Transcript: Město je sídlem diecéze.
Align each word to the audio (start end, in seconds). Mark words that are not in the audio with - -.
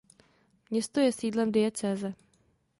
Město 0.69 0.99
je 0.99 1.11
sídlem 1.11 1.51
diecéze. 1.51 2.13